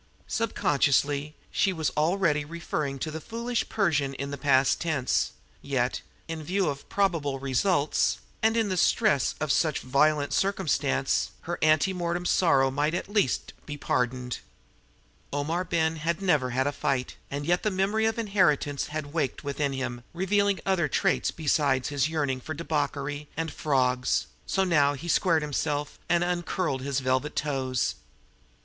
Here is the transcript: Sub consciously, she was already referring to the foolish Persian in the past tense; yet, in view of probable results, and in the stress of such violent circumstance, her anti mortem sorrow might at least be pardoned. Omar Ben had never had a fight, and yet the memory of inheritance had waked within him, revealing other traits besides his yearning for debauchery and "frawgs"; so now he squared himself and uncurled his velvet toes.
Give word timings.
Sub 0.25 0.55
consciously, 0.55 1.35
she 1.51 1.71
was 1.71 1.91
already 1.91 2.43
referring 2.43 2.97
to 2.97 3.11
the 3.11 3.21
foolish 3.21 3.69
Persian 3.69 4.15
in 4.15 4.31
the 4.31 4.35
past 4.35 4.81
tense; 4.81 5.33
yet, 5.61 6.01
in 6.27 6.41
view 6.41 6.69
of 6.69 6.89
probable 6.89 7.37
results, 7.39 8.17
and 8.41 8.57
in 8.57 8.69
the 8.69 8.77
stress 8.77 9.35
of 9.39 9.51
such 9.51 9.81
violent 9.81 10.33
circumstance, 10.33 11.29
her 11.41 11.59
anti 11.61 11.93
mortem 11.93 12.25
sorrow 12.25 12.71
might 12.71 12.95
at 12.95 13.09
least 13.13 13.53
be 13.67 13.77
pardoned. 13.77 14.39
Omar 15.31 15.63
Ben 15.63 15.97
had 15.97 16.19
never 16.19 16.49
had 16.49 16.65
a 16.65 16.71
fight, 16.71 17.15
and 17.29 17.45
yet 17.45 17.61
the 17.61 17.69
memory 17.69 18.07
of 18.07 18.17
inheritance 18.17 18.87
had 18.87 19.13
waked 19.13 19.43
within 19.43 19.71
him, 19.71 20.03
revealing 20.15 20.59
other 20.65 20.87
traits 20.87 21.29
besides 21.29 21.89
his 21.89 22.09
yearning 22.09 22.41
for 22.41 22.55
debauchery 22.55 23.29
and 23.37 23.53
"frawgs"; 23.53 24.25
so 24.47 24.63
now 24.63 24.93
he 24.93 25.07
squared 25.07 25.43
himself 25.43 25.99
and 26.09 26.23
uncurled 26.23 26.81
his 26.81 27.01
velvet 27.01 27.35
toes. 27.35 27.93